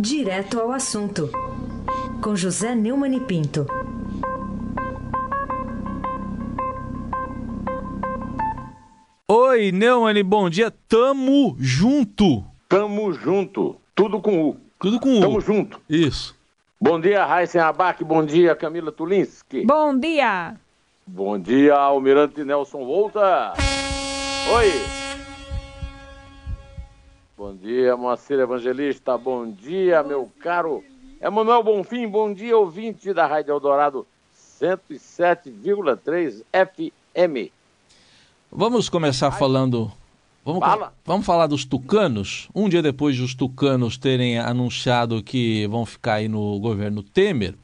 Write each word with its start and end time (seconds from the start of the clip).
Direto 0.00 0.60
ao 0.60 0.70
assunto, 0.70 1.28
com 2.22 2.36
José 2.36 2.72
Neumann 2.72 3.16
e 3.16 3.20
Pinto. 3.20 3.66
Oi, 9.26 9.72
Neumann, 9.72 10.22
bom 10.22 10.48
dia. 10.48 10.70
Tamo 10.70 11.56
junto. 11.58 12.44
Tamo 12.68 13.12
junto. 13.12 13.74
Tudo 13.92 14.20
com 14.20 14.50
U. 14.50 14.56
Tudo 14.78 15.00
com 15.00 15.18
U. 15.18 15.20
Tamo 15.20 15.40
junto. 15.40 15.80
Isso. 15.90 16.36
Bom 16.80 17.00
dia, 17.00 17.24
Raíssen 17.24 17.60
Abac. 17.60 18.04
Bom 18.04 18.24
dia, 18.24 18.54
Camila 18.54 18.92
Tulinski. 18.92 19.66
Bom 19.66 19.98
dia. 19.98 20.54
Bom 21.04 21.36
dia, 21.36 21.74
Almirante 21.74 22.44
Nelson 22.44 22.84
Volta. 22.86 23.52
Oi. 24.52 25.07
Bom 27.38 27.54
dia, 27.54 27.96
Moacir 27.96 28.40
Evangelista. 28.40 29.16
Bom 29.16 29.48
dia, 29.48 30.02
meu 30.02 30.28
caro 30.40 30.82
Emanuel 31.20 31.62
Bonfim. 31.62 32.08
Bom 32.08 32.34
dia, 32.34 32.58
ouvinte 32.58 33.14
da 33.14 33.28
Rádio 33.28 33.52
Eldorado 33.52 34.04
107,3 34.60 36.42
FM. 36.52 37.52
Vamos 38.50 38.88
começar 38.88 39.30
falando. 39.30 39.88
Vamos, 40.44 40.58
Fala. 40.58 40.92
vamos 41.04 41.24
falar 41.24 41.46
dos 41.46 41.64
tucanos. 41.64 42.48
Um 42.52 42.68
dia 42.68 42.82
depois 42.82 43.16
dos 43.16 43.36
tucanos 43.36 43.96
terem 43.96 44.40
anunciado 44.40 45.22
que 45.22 45.64
vão 45.68 45.86
ficar 45.86 46.14
aí 46.14 46.26
no 46.26 46.58
governo 46.58 47.04
Temer, 47.04 47.54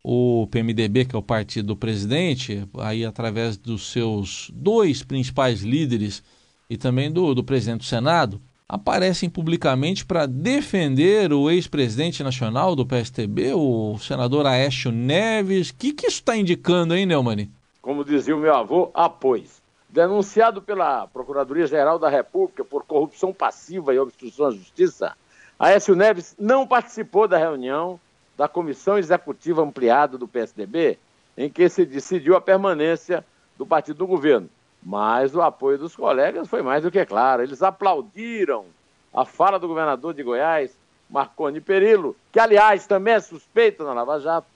o 0.00 0.46
PMDB, 0.48 1.06
que 1.06 1.16
é 1.16 1.18
o 1.18 1.22
partido 1.22 1.66
do 1.66 1.76
presidente, 1.76 2.68
aí 2.78 3.04
através 3.04 3.56
dos 3.56 3.90
seus 3.90 4.48
dois 4.54 5.02
principais 5.02 5.62
líderes 5.62 6.22
e 6.70 6.76
também 6.76 7.10
do, 7.10 7.34
do 7.34 7.42
presidente 7.42 7.80
do 7.80 7.84
Senado, 7.84 8.40
aparecem 8.68 9.30
publicamente 9.30 10.04
para 10.04 10.26
defender 10.26 11.32
o 11.32 11.50
ex-presidente 11.50 12.22
nacional 12.22 12.76
do 12.76 12.84
PSTB, 12.84 13.54
o 13.54 13.98
senador 13.98 14.44
Aécio 14.44 14.92
Neves. 14.92 15.70
O 15.70 15.74
que, 15.74 15.94
que 15.94 16.06
isso 16.06 16.16
está 16.16 16.36
indicando, 16.36 16.94
hein, 16.94 17.06
Neumann? 17.06 17.50
Como 17.80 18.04
dizia 18.04 18.36
o 18.36 18.38
meu 18.38 18.54
avô, 18.54 18.90
após. 18.92 19.62
Denunciado 19.88 20.60
pela 20.60 21.06
Procuradoria-Geral 21.06 21.98
da 21.98 22.10
República 22.10 22.62
por 22.62 22.84
corrupção 22.84 23.32
passiva 23.32 23.94
e 23.94 23.98
obstrução 23.98 24.48
à 24.48 24.50
justiça, 24.50 25.16
Aécio 25.58 25.96
Neves 25.96 26.36
não 26.38 26.66
participou 26.66 27.26
da 27.26 27.38
reunião 27.38 27.98
da 28.36 28.46
Comissão 28.46 28.98
Executiva 28.98 29.62
Ampliada 29.62 30.18
do 30.18 30.28
PSDB, 30.28 30.98
em 31.38 31.48
que 31.48 31.70
se 31.70 31.86
decidiu 31.86 32.36
a 32.36 32.40
permanência 32.40 33.24
do 33.56 33.64
partido 33.64 34.00
no 34.00 34.06
governo. 34.06 34.50
Mas 34.82 35.34
o 35.34 35.42
apoio 35.42 35.78
dos 35.78 35.94
colegas 35.94 36.48
foi 36.48 36.62
mais 36.62 36.82
do 36.82 36.90
que 36.90 37.04
claro. 37.04 37.42
Eles 37.42 37.62
aplaudiram 37.62 38.66
a 39.12 39.24
fala 39.24 39.58
do 39.58 39.68
governador 39.68 40.14
de 40.14 40.22
Goiás, 40.22 40.76
Marconi 41.10 41.60
Perillo, 41.60 42.14
que, 42.30 42.38
aliás, 42.38 42.86
também 42.86 43.14
é 43.14 43.20
suspeito 43.20 43.82
na 43.82 43.92
Lava 43.92 44.20
Jato, 44.20 44.46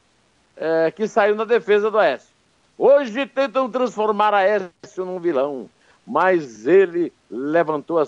é, 0.56 0.90
que 0.90 1.08
saiu 1.08 1.34
na 1.34 1.44
defesa 1.44 1.90
do 1.90 1.98
Aécio. 1.98 2.32
Hoje 2.78 3.26
tentam 3.26 3.70
transformar 3.70 4.34
Aécio 4.34 5.04
num 5.04 5.18
vilão, 5.18 5.68
mas 6.06 6.66
ele 6.66 7.12
levantou 7.30 7.98
a, 7.98 8.04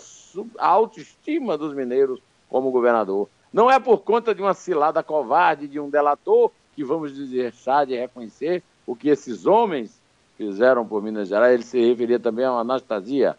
a 0.59 0.67
autoestima 0.67 1.57
dos 1.57 1.75
mineiros 1.75 2.21
como 2.49 2.71
governador. 2.71 3.29
Não 3.53 3.71
é 3.71 3.79
por 3.79 3.99
conta 3.99 4.35
de 4.35 4.43
uma 4.43 4.55
cilada 4.55 5.03
covarde 5.03 5.69
de 5.69 5.79
um 5.79 5.89
delator 5.89 6.51
que 6.75 6.85
vamos 6.85 7.13
deixar 7.13 7.87
de 7.87 7.97
reconhecer 7.97 8.63
o 8.87 8.97
que 8.97 9.09
esses 9.09 9.47
homens 9.47 10.01
fizeram 10.37 10.87
por 10.87 11.03
Minas 11.03 11.29
Gerais. 11.29 11.55
Ele 11.55 11.63
se 11.63 11.89
referia 11.89 12.19
também 12.19 12.45
a 12.45 12.53
uma 12.53 12.61
Anastasia. 12.61 13.37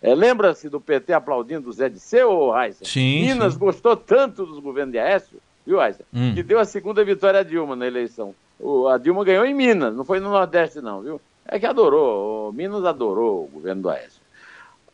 É, 0.00 0.14
Lembra-se 0.14 0.68
do 0.68 0.80
PT 0.80 1.12
aplaudindo 1.12 1.68
o 1.68 1.72
Zé 1.72 1.88
de 1.88 1.98
Seu, 1.98 2.50
Raíssa? 2.50 2.84
Sim, 2.84 3.22
Minas 3.22 3.54
sim. 3.54 3.58
gostou 3.58 3.96
tanto 3.96 4.46
dos 4.46 4.60
governos 4.60 4.92
de 4.92 4.98
Aécio, 4.98 5.38
viu, 5.66 5.78
Raíssa? 5.78 6.04
Hum. 6.12 6.34
Que 6.34 6.42
deu 6.42 6.58
a 6.58 6.64
segunda 6.64 7.04
vitória 7.04 7.40
a 7.40 7.42
Dilma 7.42 7.74
na 7.74 7.86
eleição. 7.86 8.34
O, 8.60 8.86
a 8.86 8.98
Dilma 8.98 9.24
ganhou 9.24 9.44
em 9.44 9.54
Minas, 9.54 9.94
não 9.94 10.04
foi 10.04 10.20
no 10.20 10.30
Nordeste, 10.30 10.80
não, 10.80 11.02
viu? 11.02 11.20
É 11.46 11.58
que 11.58 11.66
adorou, 11.66 12.52
Minas 12.52 12.84
adorou 12.84 13.44
o 13.44 13.48
governo 13.48 13.82
do 13.82 13.90
Aécio. 13.90 14.20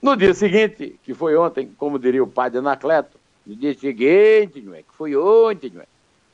No 0.01 0.17
dia 0.17 0.33
seguinte, 0.35 0.99
que 1.03 1.15
foi 1.15 1.37
ontem, 1.37 1.71
como 1.79 1.99
diria 1.99 2.23
o 2.23 2.27
padre 2.27 2.59
Anacleto, 2.59 3.19
no 3.47 3.57
dia 3.57 3.75
seguinte, 3.75 4.65
é, 4.73 4.83
que 4.83 4.95
foi 4.97 5.17
ontem, 5.17 5.73
é, 5.79 5.87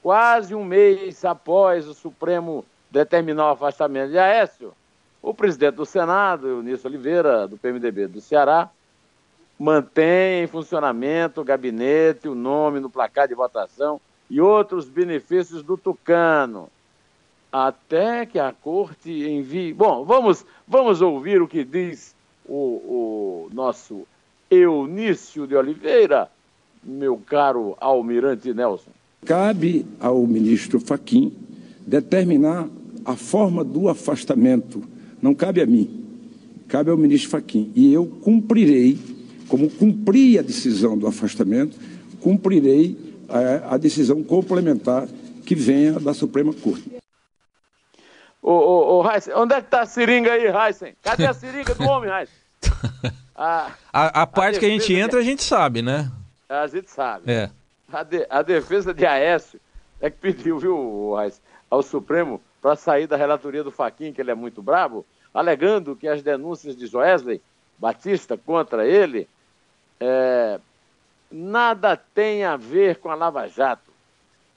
quase 0.03 0.55
um 0.55 0.65
mês 0.65 1.25
após 1.25 1.89
o 1.89 1.95
Supremo 1.95 2.65
determinar 2.91 3.47
o 3.47 3.53
afastamento 3.53 4.11
de 4.11 4.19
Aécio, 4.19 4.73
o 5.23 5.35
presidente 5.35 5.77
do 5.77 5.87
Senado, 5.87 6.49
Eunício 6.49 6.89
Oliveira, 6.89 7.47
do 7.47 7.57
PMDB 7.57 8.07
do 8.07 8.21
Ceará, 8.21 8.71
mantém 9.59 10.45
em 10.45 10.47
funcionamento 10.47 11.41
o 11.41 11.45
gabinete, 11.45 12.29
o 12.29 12.35
nome 12.35 12.81
no 12.81 12.89
placar 12.89 13.29
de 13.29 13.35
votação 13.35 14.01
e 14.31 14.41
outros 14.41 14.89
benefícios 14.89 15.63
do 15.63 15.77
Tucano, 15.77 16.69
até 17.53 18.25
que 18.25 18.39
a 18.39 18.53
corte 18.53 19.11
envie. 19.11 19.75
Bom, 19.75 20.05
vamos, 20.05 20.47
vamos 20.67 21.03
ouvir 21.03 21.43
o 21.43 21.49
que 21.49 21.65
diz 21.65 22.15
o, 22.47 22.55
o 22.55 23.51
nosso 23.53 24.07
Eunício 24.51 25.47
de 25.47 25.55
Oliveira, 25.55 26.29
meu 26.83 27.19
caro 27.19 27.77
Almirante 27.81 28.55
Nelson. 28.55 28.91
Cabe 29.27 29.85
ao 30.01 30.27
ministro 30.27 30.81
Faquim 30.81 31.37
determinar 31.87 32.67
a 33.05 33.17
forma 33.17 33.63
do 33.63 33.89
afastamento. 33.89 34.83
Não 35.23 35.35
cabe 35.35 35.61
a 35.61 35.67
mim, 35.67 36.05
cabe 36.69 36.91
ao 36.91 36.97
ministro 36.97 37.31
Faquim. 37.31 37.71
E 37.75 37.93
eu 37.93 38.07
cumprirei, 38.07 38.99
como 39.49 39.69
cumpri 39.71 40.39
a 40.39 40.43
decisão 40.43 40.97
do 40.97 41.07
afastamento, 41.07 41.77
cumprirei 42.21 42.97
a, 43.29 43.75
a 43.75 43.77
decisão 43.77 44.23
complementar 44.23 45.07
que 45.45 45.55
venha 45.55 45.99
da 46.01 46.15
Suprema 46.15 46.53
Corte. 46.55 46.91
Ô, 48.43 48.53
ô, 48.53 49.01
ô, 49.03 49.11
Heisen, 49.11 49.35
onde 49.35 49.55
é 49.55 49.61
que 49.61 49.69
tá 49.69 49.83
a 49.83 49.87
seringa 49.87 50.33
aí, 50.33 50.45
Heisen? 50.47 50.95
Cadê 51.03 51.27
a 51.27 51.35
seringa 51.35 51.75
do 51.75 51.85
homem, 51.85 52.11
Heisen? 52.11 52.35
A, 53.43 53.73
A, 53.91 54.23
a 54.23 54.27
parte 54.27 54.59
que 54.59 54.67
a 54.67 54.69
gente 54.69 54.93
entra, 54.95 55.19
a 55.19 55.23
gente 55.23 55.43
sabe, 55.43 55.81
né? 55.81 56.13
a 56.47 56.67
gente 56.67 56.91
sabe. 56.91 57.31
É. 57.33 57.49
A, 57.91 58.03
de- 58.03 58.27
a 58.29 58.43
defesa 58.43 58.93
de 58.93 59.07
Aécio 59.07 59.59
é 59.99 60.11
que 60.11 60.19
pediu, 60.19 60.59
viu, 60.59 61.15
Reis, 61.15 61.41
ao 61.71 61.83
Supremo 61.83 62.39
para 62.61 62.77
sair 62.77 63.07
da 63.07 63.17
relatoria 63.17 63.65
do 63.65 63.71
Faquin, 63.71 64.13
que 64.13 64.21
ele 64.21 64.31
é 64.31 64.35
muito 64.35 64.63
bravo, 64.63 65.05
alegando 65.33 65.97
que 65.97 66.09
as 66.09 66.23
denúncias 66.23 66.77
de 66.77 66.87
Joesley 66.87 67.41
Batista 67.79 68.37
contra 68.37 68.87
ele 68.87 69.29
é, 69.99 70.61
nada 71.31 71.97
tem 71.97 72.45
a 72.45 72.57
ver 72.57 72.97
com 72.97 73.09
a 73.11 73.15
Lava 73.15 73.47
Jato. 73.49 73.91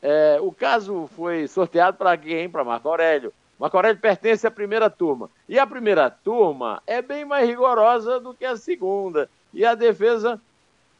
É, 0.02 0.38
o 0.42 0.52
caso 0.52 1.08
foi 1.16 1.47
sorteado 1.47 1.97
para 1.97 2.18
quem? 2.18 2.50
Para 2.50 2.63
Marco 2.63 2.90
Aurélio. 2.90 3.31
Marco 3.58 3.78
Aurélio 3.78 4.02
pertence 4.02 4.46
à 4.46 4.52
primeira 4.52 4.90
turma. 4.90 5.30
E 5.47 5.58
a 5.58 5.66
primeira 5.66 6.09
turma 6.09 6.81
é 6.86 7.02
bem 7.02 7.24
mais 7.24 7.47
rigorosa 7.47 8.19
do 8.19 8.34
que 8.34 8.44
a 8.44 8.58
segunda. 8.58 9.30
E 9.53 9.66
a 9.66 9.75
defesa 9.75 10.42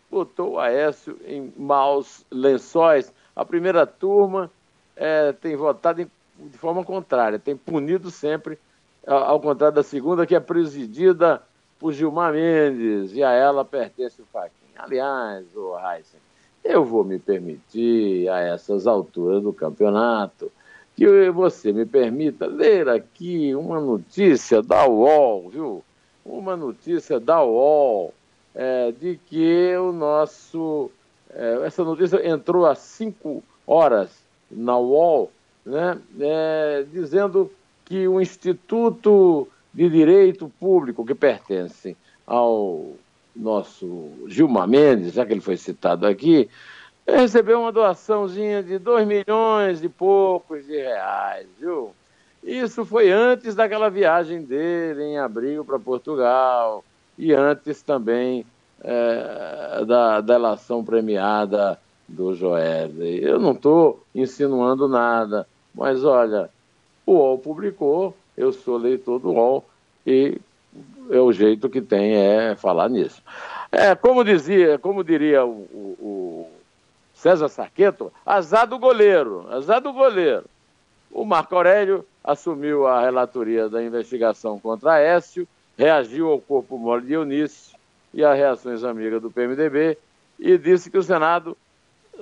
botou 0.10 0.52
o 0.54 0.60
Aécio 0.60 1.20
em 1.26 1.52
maus 1.58 2.26
lençóis. 2.32 3.12
A 3.36 3.44
primeira 3.44 3.86
turma 3.86 4.50
eh, 4.96 5.34
tem 5.42 5.56
votado 5.56 6.02
em- 6.02 6.12
de 6.38 6.58
forma 6.58 6.84
contrária, 6.84 7.40
tem 7.40 7.56
punido 7.56 8.10
sempre, 8.10 8.58
ao 9.06 9.40
contrário 9.40 9.76
da 9.76 9.84
segunda, 9.84 10.26
que 10.26 10.36
é 10.36 10.40
presidida 10.40 11.42
por 11.80 11.94
Gilmar 11.94 12.34
Mendes, 12.34 13.14
e 13.14 13.24
a 13.24 13.32
ela 13.32 13.66
pertence 13.66 14.22
o 14.22 14.26
Faquin. 14.26 14.52
Aliás, 14.78 15.46
o 15.56 15.78
Heisen, 15.78 16.20
eu 16.64 16.86
vou 16.86 17.04
me 17.04 17.20
permitir, 17.20 18.30
a 18.30 18.40
essas 18.40 18.88
alturas 18.88 19.44
do 19.44 19.52
campeonato, 19.52 20.52
que 20.96 21.30
você 21.32 21.72
me 21.72 21.86
permita 21.86 22.46
ler 22.46 22.88
aqui 22.88 23.54
uma 23.56 23.80
notícia 23.80 24.62
da 24.62 24.88
UOL, 24.88 25.50
viu? 25.50 25.84
Uma 26.24 26.56
notícia 26.56 27.20
da 27.20 27.44
UOL 27.44 28.14
é, 28.56 28.92
de 28.92 29.20
que 29.26 29.76
o 29.76 29.92
nosso. 29.92 30.90
é, 31.30 31.66
essa 31.66 31.84
notícia 31.84 32.26
entrou 32.28 32.66
às 32.66 32.80
5 32.80 33.44
horas 33.66 34.10
na 34.50 34.78
UOL, 34.78 35.32
né, 35.66 35.98
é, 36.20 36.86
dizendo 36.92 37.52
que 37.86 38.08
o 38.08 38.22
Instituto 38.22 39.48
de 39.74 39.90
Direito 39.90 40.52
Público, 40.60 41.06
que 41.06 41.16
pertence 41.16 41.98
ao 42.26 42.94
nosso 43.36 44.12
Gilmar 44.28 44.68
Mendes, 44.68 45.14
já 45.14 45.26
que 45.26 45.34
ele 45.34 45.42
foi 45.42 45.58
citado 45.58 46.06
aqui, 46.06 46.50
recebeu 47.08 47.62
uma 47.62 47.72
doaçãozinha 47.72 48.62
de 48.62 48.78
2 48.78 49.08
milhões 49.08 49.84
e 49.84 49.90
poucos 49.90 50.66
de 50.66 50.78
reais, 50.78 51.48
viu? 51.60 51.92
Isso 52.44 52.86
foi 52.86 53.10
antes 53.10 53.56
daquela 53.56 53.90
viagem 53.90 54.42
dele 54.42 55.02
em 55.04 55.18
abril 55.18 55.64
para 55.64 55.80
Portugal 55.80 56.84
e 57.18 57.34
antes 57.34 57.82
também 57.82 58.46
eh, 58.84 59.84
da 59.88 60.20
delação 60.20 60.84
premiada 60.84 61.80
do 62.08 62.34
Joesley. 62.36 63.24
Eu 63.24 63.40
não 63.40 63.54
estou 63.54 64.04
insinuando 64.14 64.90
nada, 64.90 65.48
mas 65.74 66.04
olha, 66.04 66.50
o 67.06 67.14
UOL 67.14 67.38
publicou, 67.40 68.16
eu 68.38 68.52
sou 68.52 68.78
leitor 68.78 69.20
do 69.20 69.32
UOL 69.32 69.66
e 70.06 70.38
é 71.10 71.20
o 71.20 71.32
jeito 71.32 71.70
que 71.70 71.82
tem 71.82 72.16
é 72.16 72.56
falar 72.56 72.90
nisso. 72.90 73.22
É, 73.72 73.94
como 73.96 74.24
dizia, 74.24 74.78
como 74.80 75.04
diria 75.04 75.46
o, 75.46 75.50
o- 75.52 75.98
o 76.00 76.48
César 77.14 77.48
Sarqueto, 77.50 78.12
azar 78.26 78.68
do 78.68 78.78
goleiro, 78.80 79.48
azar 79.52 79.82
do 79.82 79.94
goleiro. 79.94 80.46
O 81.12 81.26
Marco 81.26 81.56
Aurélio 81.56 82.06
assumiu 82.24 82.88
a 82.88 83.02
relatoria 83.02 83.70
da 83.70 83.84
investigação 83.84 84.60
contra 84.60 85.00
Écio, 85.00 85.48
reagiu 85.78 86.30
ao 86.32 86.40
corpo 86.40 86.78
mole 86.78 87.06
de 87.06 87.14
Eunice 87.14 87.74
e 88.14 88.24
às 88.24 88.38
reações 88.38 88.84
amigas 88.84 89.22
do 89.22 89.30
PMDB 89.32 89.98
e 90.40 90.58
disse 90.58 90.90
que 90.90 90.98
o 90.98 91.04
Senado 91.04 91.56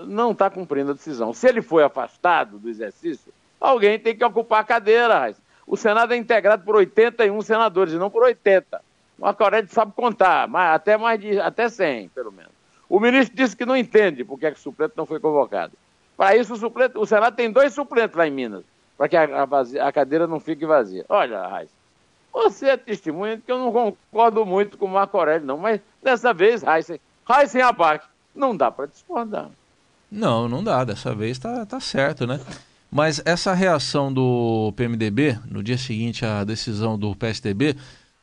não 0.06 0.32
está 0.32 0.50
cumprindo 0.50 0.92
a 0.92 0.94
decisão. 0.94 1.34
Se 1.34 1.48
ele 1.48 1.62
foi 1.62 1.84
afastado 1.84 2.58
do 2.60 2.70
exercício, 2.70 3.32
alguém 3.62 4.00
tem 4.00 4.16
que 4.16 4.26
ocupar 4.26 4.62
a 4.62 4.66
cadeira, 4.66 5.34
O 5.68 5.78
Senado 5.78 6.14
é 6.14 6.18
integrado 6.18 6.66
por 6.66 6.76
81 6.76 7.40
senadores 7.44 7.94
não 7.94 8.10
por 8.10 8.24
80. 8.24 8.82
O 9.18 9.22
Marco 9.22 9.44
Aurélio 9.44 9.70
sabe 9.72 9.94
contar, 9.96 10.48
mas 10.48 10.76
até 10.76 10.98
mais 10.98 11.22
de 11.22 11.40
até 11.40 11.70
100, 11.70 12.10
pelo 12.10 12.32
menos. 12.32 12.52
O 12.90 13.00
ministro 13.00 13.36
disse 13.38 13.56
que 13.56 13.66
não 13.66 13.78
entende 13.78 14.26
por 14.26 14.38
que, 14.38 14.48
é 14.48 14.52
que 14.52 14.58
o 14.58 14.62
suplente 14.62 14.96
não 14.98 15.06
foi 15.06 15.20
convocado. 15.20 15.74
Para 16.18 16.36
isso, 16.36 16.54
o, 16.54 16.58
suplente, 16.58 16.98
o 16.98 17.06
Senado 17.06 17.36
tem 17.36 17.52
dois 17.52 17.74
suplentes 17.74 18.18
lá 18.18 18.28
em 18.28 18.32
Minas, 18.32 18.64
para 18.98 19.08
que 19.08 19.16
a, 19.16 19.24
a, 19.24 19.88
a, 19.88 19.92
cadeira 19.92 20.28
não 20.28 20.40
fique 20.40 20.66
vazia. 20.66 21.06
Olha, 21.08 21.48
Raiz, 21.48 21.70
você 22.34 22.70
é 22.70 22.78
testemunha 22.78 23.38
de 23.38 23.44
que 23.44 23.52
eu 23.52 23.60
não 23.60 23.72
concordo 23.72 24.46
muito 24.46 24.78
com 24.78 24.88
o 24.88 24.90
Marco 24.90 25.18
Aurélio, 25.18 25.46
não, 25.48 25.58
mas 25.58 25.80
dessa 26.04 26.34
vez, 26.34 26.64
Raiz, 26.64 26.92
Raiz 27.24 27.52
sem 27.52 27.62
abaque, 27.62 28.06
não 28.36 28.58
dá 28.58 28.70
para 28.70 28.88
discordar. 28.88 29.50
Não, 30.12 30.50
não 30.50 30.62
dá. 30.62 30.84
Dessa 30.84 31.16
vez 31.16 31.40
tá, 31.40 31.66
tá 31.66 31.80
certo, 31.80 32.28
né? 32.28 32.40
Mas 32.94 33.22
essa 33.26 33.54
reação 33.54 34.12
do 34.12 34.74
PMDB, 34.76 35.40
no 35.50 35.64
dia 35.64 35.78
seguinte 35.78 36.26
à 36.26 36.44
decisão 36.44 37.00
do 37.00 37.16
PSDB, 37.16 37.78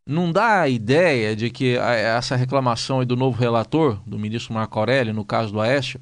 não 0.06 0.30
dá 0.30 0.60
a 0.60 0.68
ideia 0.68 1.34
de 1.34 1.48
que 1.48 1.76
essa 1.78 2.36
reclamação 2.36 3.02
do 3.02 3.16
novo 3.16 3.38
relator, 3.38 3.98
do 4.06 4.18
ministro 4.18 4.52
Marco 4.52 4.78
Aurélio, 4.78 5.14
no 5.14 5.24
caso 5.24 5.54
do 5.54 5.60
Aécio, 5.60 5.98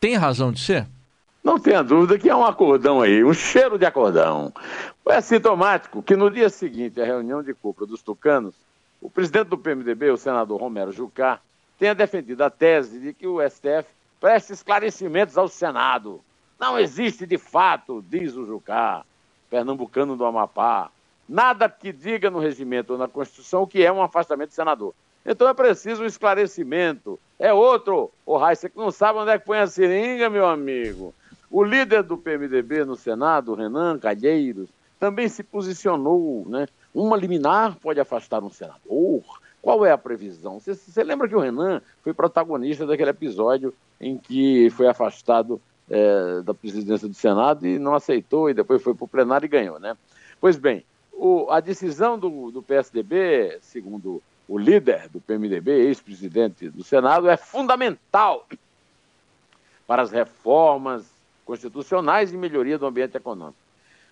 tem 0.00 0.16
razão 0.16 0.50
de 0.50 0.60
ser? 0.60 0.86
Não 1.44 1.58
tenha 1.58 1.82
dúvida 1.82 2.18
que 2.18 2.30
é 2.30 2.34
um 2.34 2.44
acordão 2.44 3.02
aí, 3.02 3.22
um 3.22 3.34
cheiro 3.34 3.78
de 3.78 3.84
acordão. 3.84 4.52
É 5.06 5.20
sintomático 5.20 6.02
que 6.02 6.16
no 6.16 6.30
dia 6.30 6.48
seguinte 6.48 7.00
à 7.00 7.04
reunião 7.04 7.42
de 7.42 7.52
cúpula 7.52 7.86
dos 7.86 8.02
tucanos, 8.02 8.54
o 9.02 9.10
presidente 9.10 9.48
do 9.48 9.58
PMDB, 9.58 10.10
o 10.10 10.16
senador 10.16 10.60
Romero 10.60 10.92
Jucá, 10.92 11.40
tenha 11.78 11.94
defendido 11.94 12.42
a 12.42 12.50
tese 12.50 12.98
de 12.98 13.12
que 13.12 13.26
o 13.26 13.38
STF 13.46 13.86
preste 14.18 14.52
esclarecimentos 14.52 15.36
ao 15.36 15.48
Senado. 15.48 16.20
Não 16.58 16.78
existe 16.78 17.26
de 17.26 17.38
fato, 17.38 18.04
diz 18.08 18.36
o 18.36 18.44
Jucá, 18.44 19.04
pernambucano 19.48 20.16
do 20.16 20.24
Amapá, 20.24 20.90
nada 21.28 21.68
que 21.68 21.92
diga 21.92 22.30
no 22.30 22.40
regimento 22.40 22.94
ou 22.94 22.98
na 22.98 23.06
Constituição 23.06 23.66
que 23.66 23.84
é 23.84 23.92
um 23.92 24.02
afastamento 24.02 24.48
de 24.48 24.56
senador. 24.56 24.92
Então 25.24 25.46
é 25.48 25.54
preciso 25.54 26.02
um 26.02 26.06
esclarecimento. 26.06 27.18
É 27.38 27.52
outro, 27.52 28.10
o 28.24 28.34
oh, 28.34 28.38
você 28.40 28.68
que 28.68 28.78
não 28.78 28.90
sabe 28.90 29.18
onde 29.18 29.30
é 29.30 29.38
que 29.38 29.44
põe 29.44 29.58
a 29.58 29.66
seringa, 29.66 30.30
meu 30.30 30.46
amigo. 30.46 31.14
O 31.50 31.62
líder 31.62 32.02
do 32.02 32.16
PMDB 32.16 32.84
no 32.84 32.96
Senado, 32.96 33.54
Renan 33.54 33.98
Calheiros, 33.98 34.68
também 34.98 35.28
se 35.28 35.42
posicionou, 35.42 36.44
né? 36.48 36.66
Uma 36.92 37.16
liminar 37.16 37.76
pode 37.76 38.00
afastar 38.00 38.42
um 38.42 38.50
senador. 38.50 39.22
Qual 39.62 39.84
é 39.84 39.92
a 39.92 39.98
previsão? 39.98 40.58
Você, 40.58 40.74
você 40.74 41.04
lembra 41.04 41.28
que 41.28 41.36
o 41.36 41.40
Renan 41.40 41.80
foi 42.02 42.12
protagonista 42.12 42.86
daquele 42.86 43.10
episódio 43.10 43.72
em 44.00 44.16
que 44.16 44.70
foi 44.70 44.88
afastado 44.88 45.60
é, 45.90 46.42
da 46.42 46.54
presidência 46.54 47.08
do 47.08 47.14
Senado 47.14 47.66
e 47.66 47.78
não 47.78 47.94
aceitou, 47.94 48.50
e 48.50 48.54
depois 48.54 48.82
foi 48.82 48.94
para 48.94 49.04
o 49.04 49.08
plenário 49.08 49.46
e 49.46 49.48
ganhou, 49.48 49.78
né? 49.78 49.96
Pois 50.40 50.56
bem, 50.56 50.84
o, 51.12 51.50
a 51.50 51.60
decisão 51.60 52.18
do, 52.18 52.50
do 52.50 52.62
PSDB, 52.62 53.58
segundo 53.60 54.22
o 54.48 54.58
líder 54.58 55.08
do 55.08 55.20
PMDB, 55.20 55.70
ex-presidente 55.72 56.68
do 56.70 56.84
Senado, 56.84 57.28
é 57.28 57.36
fundamental 57.36 58.46
para 59.86 60.02
as 60.02 60.10
reformas 60.10 61.04
constitucionais 61.44 62.32
e 62.32 62.36
melhoria 62.36 62.78
do 62.78 62.86
ambiente 62.86 63.16
econômico. 63.16 63.58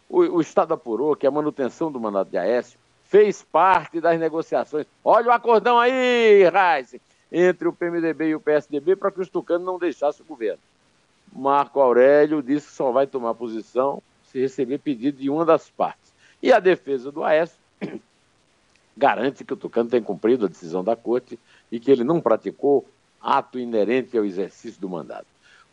O, 0.09 0.21
o 0.21 0.41
Estado 0.41 0.75
apurou 0.75 1.17
que 1.17 1.27
a 1.27 1.31
manutenção 1.31 1.93
do 1.93 2.01
mandato 2.01 2.31
de 2.31 2.39
Aécio 2.39 2.79
fez 3.05 3.43
parte 3.43 4.01
das 4.01 4.19
negociações. 4.19 4.87
Olha 5.05 5.29
o 5.29 5.33
acordão 5.33 5.79
aí, 5.79 6.49
Reis, 6.51 6.97
entre 7.31 7.69
o 7.69 7.73
PMDB 7.73 8.29
e 8.29 8.35
o 8.35 8.41
PSDB 8.41 8.97
para 8.97 9.11
que 9.11 9.21
os 9.21 9.29
tucanos 9.29 9.67
não 9.67 9.79
deixassem 9.79 10.25
o 10.25 10.29
governo. 10.29 10.61
Marco 11.37 11.81
Aurélio 11.81 12.43
disse 12.43 12.69
que 12.69 12.73
só 12.73 12.91
vai 12.91 13.07
tomar 13.07 13.35
posição 13.35 14.03
se 14.25 14.41
receber 14.41 14.79
pedido 14.79 15.19
de 15.19 15.29
uma 15.29 15.45
das 15.45 15.69
partes. 15.71 16.13
E 16.43 16.53
a 16.53 16.59
defesa 16.59 17.13
do 17.13 17.23
Aécio 17.23 17.59
garante 18.97 19.45
que 19.45 19.53
o 19.53 19.57
Tucano 19.57 19.91
tem 19.91 20.03
cumprido 20.03 20.47
a 20.47 20.49
decisão 20.49 20.83
da 20.83 20.97
Corte 20.97 21.39
e 21.71 21.79
que 21.79 21.91
ele 21.91 22.05
não 22.05 22.21
praticou 22.21 22.87
ato 23.21 23.59
inerente 23.59 24.17
ao 24.17 24.25
exercício 24.25 24.81
do 24.81 24.89
mandato. 24.89 25.27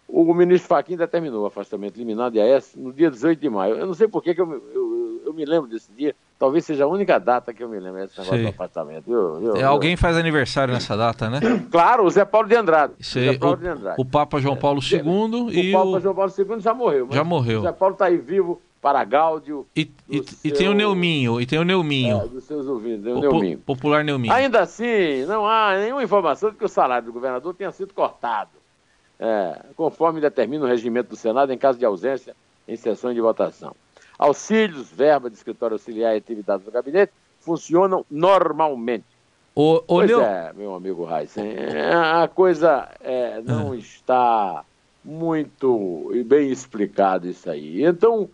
O 0.07 0.33
ministro 0.33 0.67
Fachin 0.67 0.97
determinou 0.97 1.43
o 1.43 1.45
afastamento 1.45 1.97
liminar 1.97 2.29
de 2.29 2.39
Aécio 2.39 2.79
no 2.79 2.91
dia 2.91 3.09
18 3.09 3.39
de 3.39 3.49
maio. 3.49 3.75
Eu 3.75 3.87
não 3.87 3.93
sei 3.93 4.07
por 4.07 4.21
que, 4.21 4.35
que 4.35 4.41
eu, 4.41 4.51
eu, 4.73 4.92
eu, 5.33 5.35
me 5.35 5.45
lembro 5.45 5.69
desse 5.69 5.91
dia. 5.91 6.15
Talvez 6.37 6.65
seja 6.65 6.83
a 6.83 6.87
única 6.87 7.19
data 7.19 7.53
que 7.53 7.63
eu 7.63 7.69
me 7.69 7.79
lembro 7.79 8.01
desse 8.01 8.17
negócio 8.17 8.35
Sei. 8.35 8.43
do 8.43 8.49
afastamento. 8.49 9.11
Eu, 9.11 9.55
é, 9.55 9.63
alguém 9.63 9.95
faz 9.95 10.17
aniversário 10.17 10.73
nessa 10.73 10.95
data, 10.95 11.29
né? 11.29 11.39
Claro, 11.71 12.05
o 12.05 12.09
Zé 12.09 12.25
Paulo 12.25 12.47
de 12.47 12.55
Andrade. 12.55 12.93
Sei. 12.99 13.29
O, 13.29 13.39
Paulo 13.39 13.57
de 13.57 13.67
Andrade. 13.67 14.01
o 14.01 14.05
Papa 14.05 14.39
João 14.39 14.55
Paulo 14.55 14.79
II 14.81 15.49
é. 15.49 15.59
e 15.59 15.75
o 15.75 15.77
Papa 15.77 15.99
João 15.99 16.15
Paulo 16.15 16.33
II 16.37 16.59
já 16.59 16.73
morreu. 16.73 17.07
Já 17.11 17.23
morreu. 17.23 17.59
O 17.59 17.63
Zé 17.63 17.71
Paulo 17.71 17.93
está 17.93 18.05
aí 18.05 18.17
vivo 18.17 18.61
para 18.81 19.03
Gáudio. 19.05 19.65
E, 19.75 19.89
e, 20.09 20.23
seu... 20.23 20.37
e, 20.43 20.51
tem 20.51 20.67
o 20.67 20.73
Neuminho, 20.73 21.39
e 21.39 21.45
tem 21.45 21.57
o 21.57 21.63
Neuminho. 21.63 22.21
É, 22.21 22.27
dos 22.27 22.43
seus 22.43 22.67
ouvintes, 22.67 23.05
o, 23.05 23.17
o 23.17 23.19
Neuminho. 23.21 23.57
Popular 23.59 24.03
Neuminho. 24.03 24.33
Ainda 24.33 24.61
assim, 24.61 25.25
não 25.25 25.47
há 25.47 25.77
nenhuma 25.77 26.03
informação 26.03 26.51
de 26.51 26.57
que 26.57 26.65
o 26.65 26.69
salário 26.69 27.05
do 27.05 27.13
governador 27.13 27.53
tenha 27.53 27.71
sido 27.71 27.93
cortado 27.93 28.63
é, 29.19 29.61
conforme 29.77 30.19
determina 30.19 30.65
o 30.65 30.67
regimento 30.67 31.09
do 31.09 31.15
Senado 31.15 31.53
em 31.53 31.57
caso 31.57 31.79
de 31.79 31.85
ausência 31.85 32.35
em 32.67 32.75
sessões 32.75 33.15
de 33.15 33.21
votação. 33.21 33.73
Auxílios, 34.23 34.89
verba 34.89 35.29
de 35.29 35.35
escritório 35.35 35.75
auxiliar 35.75 36.13
e 36.13 36.17
atividades 36.17 36.65
do 36.65 36.71
gabinete 36.71 37.11
funcionam 37.41 38.05
normalmente. 38.09 39.03
O, 39.53 39.75
o 39.75 39.81
pois 39.81 40.09
Leo... 40.09 40.21
é, 40.21 40.53
meu 40.55 40.73
amigo 40.73 41.03
Reis, 41.03 41.35
a 41.93 42.27
coisa 42.29 42.89
é, 43.01 43.41
não 43.41 43.73
ah. 43.73 43.75
está 43.75 44.63
muito 45.03 46.09
bem 46.25 46.49
explicado 46.49 47.27
isso 47.27 47.49
aí. 47.49 47.83
Então, 47.83 48.29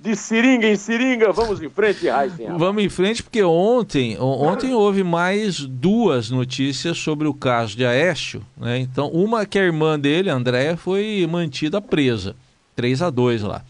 de 0.00 0.16
seringa 0.16 0.66
em 0.66 0.74
seringa, 0.74 1.30
vamos 1.30 1.62
em 1.62 1.68
frente, 1.68 2.08
Heisen. 2.08 2.48
Vamos 2.58 2.82
em 2.82 2.88
frente, 2.88 3.22
porque 3.22 3.44
ontem, 3.44 4.18
ontem 4.18 4.74
houve 4.74 5.04
mais 5.04 5.60
duas 5.60 6.28
notícias 6.28 6.98
sobre 6.98 7.28
o 7.28 7.34
caso 7.34 7.76
de 7.76 7.86
Aécio. 7.86 8.42
Né? 8.56 8.78
Então, 8.78 9.08
uma 9.08 9.46
que 9.46 9.60
a 9.60 9.62
irmã 9.62 9.96
dele, 9.96 10.28
Andréia, 10.28 10.76
foi 10.76 11.24
mantida 11.30 11.80
presa. 11.80 12.34
3 12.74 13.02
a 13.02 13.10
2 13.10 13.42
lá. 13.42 13.62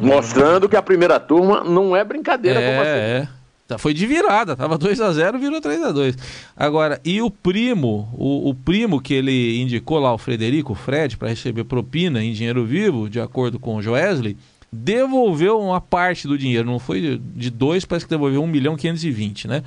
Mostrando 0.00 0.68
que 0.68 0.76
a 0.76 0.82
primeira 0.82 1.18
turma 1.18 1.62
não 1.64 1.96
é 1.96 2.04
brincadeira 2.04 2.60
é, 2.60 2.68
como 2.68 2.80
assim. 2.82 2.90
É. 2.90 3.28
Tá, 3.66 3.78
foi 3.78 3.92
de 3.92 4.06
virada, 4.06 4.54
tava 4.54 4.78
2 4.78 5.00
a 5.00 5.12
0 5.12 5.40
virou 5.40 5.60
3 5.60 5.82
a 5.82 5.90
2 5.90 6.16
Agora, 6.56 7.00
e 7.04 7.20
o 7.20 7.28
primo, 7.28 8.08
o, 8.16 8.50
o 8.50 8.54
primo 8.54 9.00
que 9.00 9.12
ele 9.12 9.60
indicou 9.60 9.98
lá, 9.98 10.14
o 10.14 10.18
Frederico, 10.18 10.72
o 10.72 10.76
Fred, 10.76 11.16
para 11.16 11.30
receber 11.30 11.64
propina 11.64 12.22
em 12.22 12.32
dinheiro 12.32 12.64
vivo, 12.64 13.10
de 13.10 13.20
acordo 13.20 13.58
com 13.58 13.74
o 13.74 13.82
Joesley, 13.82 14.36
devolveu 14.70 15.58
uma 15.58 15.80
parte 15.80 16.28
do 16.28 16.38
dinheiro, 16.38 16.64
não 16.64 16.78
foi 16.78 17.20
de 17.20 17.50
dois, 17.50 17.84
parece 17.84 18.06
que 18.06 18.10
devolveu 18.10 18.40
1 18.42 18.46
milhão 18.46 18.76
520, 18.76 19.48
né? 19.48 19.64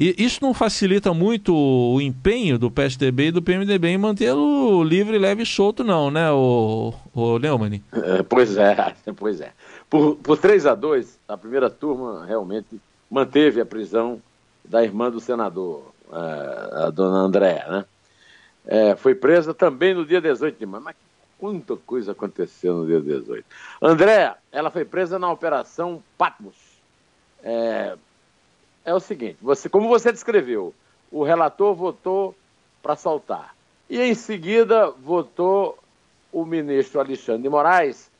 E 0.00 0.14
isso 0.16 0.38
não 0.42 0.54
facilita 0.54 1.12
muito 1.12 1.54
o 1.54 2.00
empenho 2.00 2.58
do 2.58 2.70
PSDB 2.70 3.26
e 3.26 3.32
do 3.32 3.42
PMDB 3.42 3.88
em 3.88 3.98
mantê-lo 3.98 4.82
livre, 4.82 5.18
leve 5.18 5.42
e 5.42 5.46
solto, 5.46 5.84
não, 5.84 6.10
né, 6.10 6.32
o, 6.32 6.94
o 7.14 7.38
Neumann? 7.38 7.82
É, 7.92 8.22
pois 8.22 8.56
é, 8.56 8.94
pois 9.14 9.42
é. 9.42 9.52
Por, 9.90 10.16
por 10.16 10.38
3 10.38 10.64
a 10.64 10.74
2 10.74 11.18
a 11.28 11.36
primeira 11.36 11.68
turma 11.68 12.24
realmente 12.24 12.80
manteve 13.10 13.60
a 13.60 13.66
prisão 13.66 14.22
da 14.64 14.82
irmã 14.82 15.10
do 15.10 15.20
senador, 15.20 15.92
é, 16.10 16.84
a 16.86 16.90
dona 16.90 17.18
Andréa, 17.18 17.66
né? 17.68 17.84
É, 18.66 18.96
foi 18.96 19.14
presa 19.14 19.52
também 19.52 19.92
no 19.92 20.06
dia 20.06 20.20
18 20.20 20.58
de 20.58 20.64
maio. 20.64 20.82
Mas 20.82 20.96
Quanta 21.40 21.74
coisa 21.74 22.12
aconteceu 22.12 22.74
no 22.76 22.86
dia 22.86 23.00
18. 23.00 23.46
André, 23.80 24.34
ela 24.52 24.70
foi 24.70 24.84
presa 24.84 25.18
na 25.18 25.32
Operação 25.32 26.02
Patmos. 26.18 26.54
É, 27.42 27.96
é 28.84 28.94
o 28.94 29.00
seguinte, 29.00 29.38
você, 29.40 29.68
como 29.68 29.88
você 29.88 30.10
descreveu, 30.10 30.74
o 31.10 31.22
relator 31.22 31.74
votou 31.74 32.34
para 32.82 32.96
soltar. 32.96 33.54
E 33.88 34.00
em 34.00 34.14
seguida 34.14 34.90
votou 34.90 35.78
o 36.32 36.44
ministro 36.44 37.00
Alexandre 37.00 37.42
de 37.42 37.48
Moraes 37.48 38.10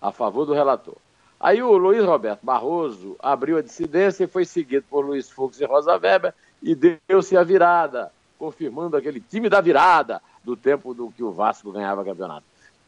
a 0.00 0.12
favor 0.12 0.46
do 0.46 0.54
relator. 0.54 0.94
Aí 1.38 1.62
o 1.62 1.76
Luiz 1.76 2.04
Roberto 2.04 2.40
Barroso 2.42 3.16
abriu 3.18 3.58
a 3.58 3.62
dissidência 3.62 4.24
e 4.24 4.28
foi 4.28 4.44
seguido 4.44 4.86
por 4.88 5.04
Luiz 5.04 5.28
Fux 5.28 5.60
e 5.60 5.64
Rosa 5.64 5.98
Weber 5.98 6.32
e 6.62 6.74
deu-se 6.74 7.36
a 7.36 7.42
virada, 7.42 8.10
confirmando 8.38 8.96
aquele 8.96 9.20
time 9.20 9.48
da 9.48 9.60
virada 9.60 10.22
do 10.42 10.56
tempo 10.56 10.94
do 10.94 11.10
que 11.10 11.22
o 11.22 11.32
Vasco 11.32 11.72
ganhava 11.72 12.04
campeonato. 12.04 12.44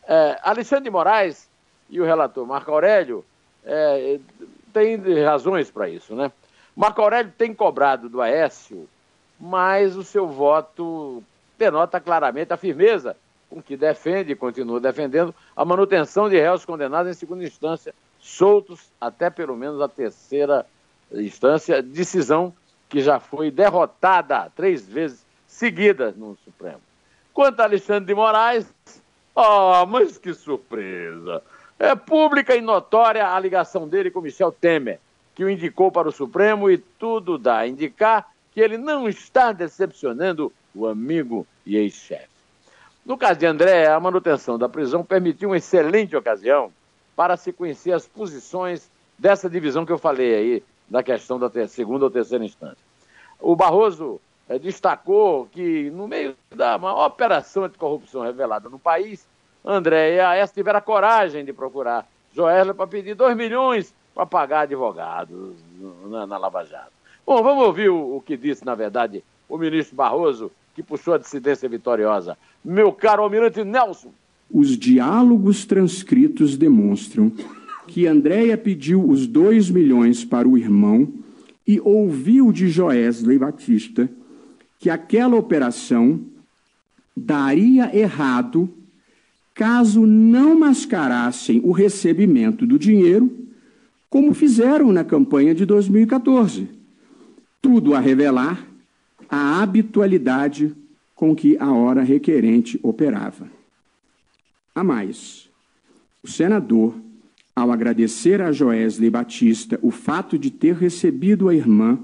É, 0.06 0.38
Alexandre 0.42 0.84
de 0.84 0.90
Moraes 0.90 1.48
e 1.90 2.00
o 2.00 2.04
relator 2.04 2.46
Marco 2.46 2.70
Aurélio 2.70 3.24
é, 3.64 4.18
têm 4.72 4.96
razões 5.22 5.70
para 5.70 5.88
isso, 5.88 6.14
né? 6.14 6.32
Marco 6.78 7.02
Aurélio 7.02 7.32
tem 7.36 7.52
cobrado 7.52 8.08
do 8.08 8.22
Aécio, 8.22 8.88
mas 9.40 9.96
o 9.96 10.04
seu 10.04 10.28
voto 10.28 11.24
denota 11.58 11.98
claramente 12.00 12.52
a 12.52 12.56
firmeza 12.56 13.16
com 13.50 13.60
que 13.60 13.76
defende 13.76 14.30
e 14.30 14.36
continua 14.36 14.78
defendendo 14.78 15.34
a 15.56 15.64
manutenção 15.64 16.28
de 16.30 16.38
réus 16.38 16.64
condenados 16.64 17.10
em 17.10 17.18
segunda 17.18 17.42
instância, 17.42 17.92
soltos 18.20 18.92
até 19.00 19.28
pelo 19.28 19.56
menos 19.56 19.80
a 19.80 19.88
terceira 19.88 20.64
instância, 21.12 21.82
decisão 21.82 22.54
que 22.88 23.00
já 23.00 23.18
foi 23.18 23.50
derrotada 23.50 24.48
três 24.54 24.88
vezes 24.88 25.26
seguidas 25.48 26.14
no 26.14 26.38
Supremo. 26.44 26.80
Quanto 27.34 27.58
a 27.58 27.64
Alexandre 27.64 28.06
de 28.06 28.14
Moraes, 28.14 28.72
oh, 29.34 29.84
mas 29.84 30.16
que 30.16 30.32
surpresa! 30.32 31.42
É 31.76 31.96
pública 31.96 32.54
e 32.54 32.60
notória 32.60 33.34
a 33.34 33.40
ligação 33.40 33.88
dele 33.88 34.12
com 34.12 34.20
Michel 34.20 34.52
Temer, 34.52 35.00
que 35.38 35.44
o 35.44 35.48
indicou 35.48 35.92
para 35.92 36.08
o 36.08 36.12
Supremo 36.12 36.68
e 36.68 36.78
tudo 36.78 37.38
dá 37.38 37.58
a 37.58 37.68
indicar 37.68 38.28
que 38.52 38.60
ele 38.60 38.76
não 38.76 39.08
está 39.08 39.52
decepcionando 39.52 40.52
o 40.74 40.84
amigo 40.84 41.46
e 41.64 41.76
ex-chefe. 41.76 42.26
No 43.06 43.16
caso 43.16 43.38
de 43.38 43.46
André, 43.46 43.86
a 43.86 44.00
manutenção 44.00 44.58
da 44.58 44.68
prisão 44.68 45.04
permitiu 45.04 45.50
uma 45.50 45.56
excelente 45.56 46.16
ocasião 46.16 46.72
para 47.14 47.36
se 47.36 47.52
conhecer 47.52 47.92
as 47.92 48.04
posições 48.04 48.90
dessa 49.16 49.48
divisão 49.48 49.86
que 49.86 49.92
eu 49.92 49.96
falei 49.96 50.34
aí, 50.34 50.64
da 50.88 51.04
questão 51.04 51.38
da 51.38 51.48
segunda 51.68 52.06
ou 52.06 52.10
terceira 52.10 52.44
instância. 52.44 52.84
O 53.38 53.54
Barroso 53.54 54.20
eh, 54.48 54.58
destacou 54.58 55.46
que, 55.46 55.88
no 55.90 56.08
meio 56.08 56.34
da 56.50 56.76
maior 56.78 57.06
operação 57.06 57.62
anticorrupção 57.62 58.22
revelada 58.22 58.68
no 58.68 58.78
país, 58.80 59.24
André 59.64 60.16
e 60.16 60.20
a 60.20 60.30
AES 60.30 60.50
tiveram 60.50 60.80
a 60.80 60.82
coragem 60.82 61.44
de 61.44 61.52
procurar 61.52 62.08
Joel 62.32 62.74
para 62.74 62.88
pedir 62.88 63.14
2 63.14 63.36
milhões 63.36 63.94
para 64.18 64.26
pagar 64.26 64.60
advogados 64.62 65.54
na, 66.10 66.26
na, 66.26 66.36
Lava 66.36 66.64
Jato. 66.64 66.90
Bom, 67.24 67.40
vamos 67.40 67.64
ouvir 67.64 67.88
o, 67.88 68.16
o 68.16 68.20
que 68.20 68.36
disse, 68.36 68.66
na 68.66 68.74
verdade, 68.74 69.22
o 69.48 69.56
ministro 69.56 69.94
Barroso, 69.94 70.50
que 70.74 70.82
puxou 70.82 71.14
a 71.14 71.18
dissidência 71.18 71.68
vitoriosa. 71.68 72.36
Meu 72.64 72.90
caro 72.90 73.22
almirante 73.22 73.62
Nelson. 73.62 74.10
Os 74.50 74.76
diálogos 74.76 75.64
transcritos 75.64 76.56
demonstram 76.56 77.30
que 77.86 78.08
Andréia 78.08 78.58
pediu 78.58 79.08
os 79.08 79.24
dois 79.24 79.70
milhões 79.70 80.24
para 80.24 80.48
o 80.48 80.58
irmão 80.58 81.08
e 81.64 81.78
ouviu 81.78 82.50
de 82.50 82.68
Joesley 82.68 83.38
Batista 83.38 84.10
que 84.80 84.90
aquela 84.90 85.36
operação 85.36 86.18
daria 87.16 87.96
errado 87.96 88.68
caso 89.54 90.04
não 90.04 90.58
mascarassem 90.58 91.60
o 91.62 91.70
recebimento 91.70 92.66
do 92.66 92.76
dinheiro, 92.80 93.46
como 94.10 94.32
fizeram 94.34 94.92
na 94.92 95.04
campanha 95.04 95.54
de 95.54 95.66
2014. 95.66 96.68
Tudo 97.60 97.94
a 97.94 98.00
revelar 98.00 98.66
a 99.28 99.60
habitualidade 99.60 100.74
com 101.14 101.34
que 101.34 101.56
a 101.58 101.72
hora 101.72 102.02
requerente 102.02 102.78
operava. 102.82 103.50
A 104.74 104.82
mais, 104.82 105.50
o 106.22 106.28
senador, 106.28 106.94
ao 107.54 107.72
agradecer 107.72 108.40
a 108.40 108.52
Joesley 108.52 109.10
Batista 109.10 109.78
o 109.82 109.90
fato 109.90 110.38
de 110.38 110.50
ter 110.50 110.74
recebido 110.76 111.48
a 111.48 111.54
irmã, 111.54 111.98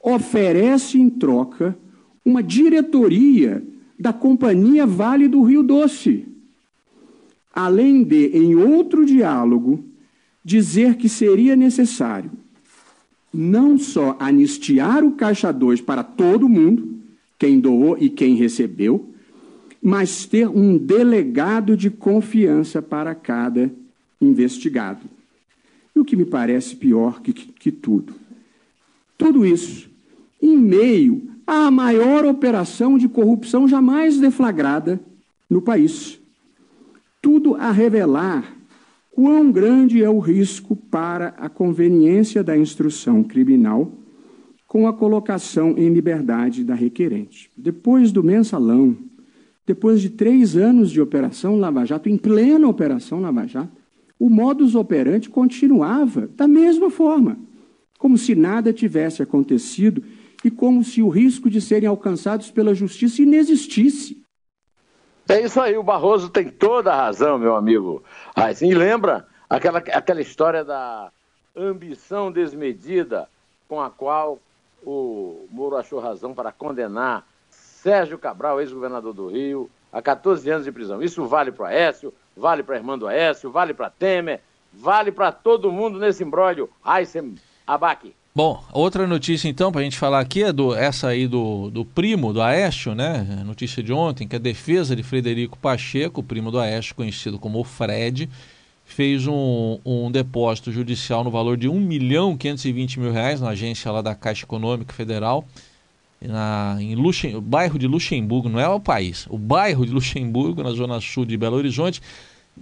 oferece 0.00 0.98
em 0.98 1.10
troca 1.10 1.76
uma 2.24 2.42
diretoria 2.42 3.62
da 3.98 4.12
Companhia 4.12 4.86
Vale 4.86 5.28
do 5.28 5.42
Rio 5.42 5.62
Doce. 5.62 6.26
Além 7.54 8.02
de, 8.02 8.28
em 8.28 8.56
outro 8.56 9.04
diálogo, 9.04 9.84
dizer 10.44 10.96
que 10.96 11.08
seria 11.08 11.54
necessário 11.54 12.30
não 13.32 13.78
só 13.78 14.16
anistiar 14.20 15.02
o 15.02 15.12
Caixa 15.12 15.50
2 15.50 15.80
para 15.80 16.02
todo 16.02 16.48
mundo, 16.48 16.98
quem 17.38 17.58
doou 17.58 17.96
e 17.98 18.10
quem 18.10 18.34
recebeu, 18.34 19.08
mas 19.82 20.26
ter 20.26 20.48
um 20.48 20.76
delegado 20.76 21.76
de 21.76 21.90
confiança 21.90 22.82
para 22.82 23.14
cada 23.14 23.70
investigado. 24.20 25.00
E 25.96 25.98
o 25.98 26.04
que 26.04 26.14
me 26.14 26.24
parece 26.24 26.76
pior 26.76 27.20
que, 27.20 27.32
que 27.32 27.72
tudo, 27.72 28.14
tudo 29.16 29.46
isso 29.46 29.90
em 30.40 30.56
meio 30.56 31.30
à 31.46 31.70
maior 31.70 32.24
operação 32.24 32.98
de 32.98 33.08
corrupção 33.08 33.66
jamais 33.66 34.18
deflagrada 34.18 35.00
no 35.48 35.62
país. 35.62 36.18
Tudo 37.20 37.54
a 37.54 37.70
revelar 37.70 38.56
quão 39.12 39.52
grande 39.52 40.02
é 40.02 40.08
o 40.08 40.18
risco 40.18 40.74
para 40.74 41.28
a 41.36 41.48
conveniência 41.48 42.42
da 42.42 42.56
instrução 42.56 43.22
criminal 43.22 43.92
com 44.66 44.88
a 44.88 44.92
colocação 44.92 45.76
em 45.76 45.92
liberdade 45.92 46.64
da 46.64 46.74
requerente. 46.74 47.50
Depois 47.56 48.10
do 48.10 48.24
mensalão, 48.24 48.96
depois 49.66 50.00
de 50.00 50.08
três 50.08 50.56
anos 50.56 50.90
de 50.90 50.98
Operação 50.98 51.56
Lava 51.56 51.84
Jato, 51.84 52.08
em 52.08 52.16
plena 52.16 52.66
Operação 52.66 53.20
Lava 53.20 53.46
Jato, 53.46 53.70
o 54.18 54.30
modus 54.30 54.74
operandi 54.74 55.28
continuava 55.28 56.26
da 56.34 56.48
mesma 56.48 56.88
forma, 56.88 57.38
como 57.98 58.16
se 58.16 58.34
nada 58.34 58.72
tivesse 58.72 59.22
acontecido 59.22 60.02
e 60.42 60.50
como 60.50 60.82
se 60.82 61.02
o 61.02 61.08
risco 61.08 61.50
de 61.50 61.60
serem 61.60 61.88
alcançados 61.88 62.50
pela 62.50 62.74
justiça 62.74 63.20
inexistisse. 63.20 64.21
É 65.32 65.40
isso 65.40 65.58
aí, 65.58 65.78
o 65.78 65.82
Barroso 65.82 66.28
tem 66.28 66.50
toda 66.50 66.92
a 66.92 66.96
razão, 67.06 67.38
meu 67.38 67.56
amigo. 67.56 68.04
Assim, 68.36 68.74
lembra 68.74 69.26
aquela, 69.48 69.78
aquela 69.78 70.20
história 70.20 70.62
da 70.62 71.10
ambição 71.56 72.30
desmedida 72.30 73.26
com 73.66 73.80
a 73.80 73.88
qual 73.88 74.38
o 74.84 75.46
Moro 75.50 75.76
achou 75.76 76.00
razão 76.00 76.34
para 76.34 76.52
condenar 76.52 77.26
Sérgio 77.48 78.18
Cabral, 78.18 78.60
ex-governador 78.60 79.14
do 79.14 79.28
Rio, 79.28 79.70
a 79.90 80.02
14 80.02 80.50
anos 80.50 80.64
de 80.66 80.72
prisão. 80.72 81.02
Isso 81.02 81.24
vale 81.24 81.50
para 81.50 81.68
Aécio, 81.68 82.12
vale 82.36 82.62
para 82.62 82.74
a 82.74 82.78
irmã 82.78 82.98
do 82.98 83.08
Aécio, 83.08 83.50
vale 83.50 83.72
para 83.72 83.88
Temer, 83.88 84.42
vale 84.70 85.10
para 85.10 85.32
todo 85.32 85.72
mundo 85.72 85.98
nesse 85.98 86.22
imbróglio. 86.22 86.68
Aysen 86.84 87.36
Abac. 87.66 88.12
Bom, 88.34 88.64
outra 88.72 89.06
notícia 89.06 89.46
então 89.46 89.70
para 89.70 89.82
a 89.82 89.84
gente 89.84 89.98
falar 89.98 90.20
aqui 90.20 90.42
é 90.42 90.50
do, 90.50 90.74
essa 90.74 91.08
aí 91.08 91.28
do, 91.28 91.68
do 91.70 91.84
primo 91.84 92.32
do 92.32 92.40
Aécio, 92.40 92.94
né? 92.94 93.42
Notícia 93.44 93.82
de 93.82 93.92
ontem, 93.92 94.26
que 94.26 94.36
a 94.36 94.38
defesa 94.38 94.96
de 94.96 95.02
Frederico 95.02 95.58
Pacheco, 95.58 96.22
primo 96.22 96.50
do 96.50 96.58
Aécio, 96.58 96.94
conhecido 96.94 97.38
como 97.38 97.60
o 97.60 97.64
Fred, 97.64 98.30
fez 98.86 99.26
um, 99.26 99.78
um 99.84 100.10
depósito 100.10 100.72
judicial 100.72 101.22
no 101.22 101.30
valor 101.30 101.58
de 101.58 101.68
1 101.68 101.78
milhão 101.78 102.34
520 102.34 103.00
mil 103.00 103.12
reais 103.12 103.40
na 103.40 103.50
agência 103.50 103.90
lá 103.90 104.00
da 104.00 104.14
Caixa 104.14 104.44
Econômica 104.44 104.94
Federal, 104.94 105.46
na, 106.20 106.76
em 106.80 106.94
Luxem, 106.94 107.38
bairro 107.40 107.78
de 107.78 107.86
Luxemburgo, 107.86 108.48
não 108.48 108.60
é 108.60 108.68
o 108.68 108.80
país, 108.80 109.26
o 109.28 109.36
bairro 109.36 109.84
de 109.84 109.92
Luxemburgo, 109.92 110.62
na 110.62 110.70
zona 110.70 111.00
sul 111.00 111.24
de 111.24 111.36
Belo 111.36 111.56
Horizonte. 111.56 112.00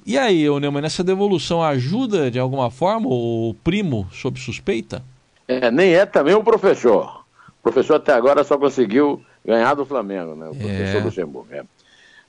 E 0.07 0.17
aí, 0.17 0.49
Neumann, 0.61 0.85
essa 0.85 1.05
devolução 1.05 1.63
ajuda 1.63 2.31
de 2.31 2.39
alguma 2.39 2.71
forma 2.71 3.09
o 3.09 3.55
primo 3.63 4.09
sob 4.13 4.39
suspeita? 4.39 5.03
É, 5.47 5.71
nem 5.71 5.95
é 5.95 6.07
também 6.07 6.35
o 6.35 6.45
professor. 6.45 7.25
O 7.49 7.63
professor 7.63 7.95
até 7.95 8.13
agora 8.13 8.45
só 8.45 8.57
conseguiu 8.57 9.23
ganhar 9.45 9.75
do 9.75 9.85
Flamengo, 9.85 10.35
né? 10.35 10.49
O 10.49 10.55
professor 10.55 11.01
é. 11.01 11.05
Luxemburgo. 11.05 11.49
É. 11.53 11.65